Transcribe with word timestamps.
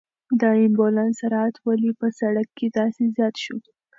د 0.39 0.41
امبولانس 0.65 1.15
سرعت 1.21 1.55
ولې 1.65 1.91
په 1.99 2.07
سړک 2.19 2.47
کې 2.57 2.67
داسې 2.77 3.03
زیات 3.15 3.35
شو؟ 3.43 3.57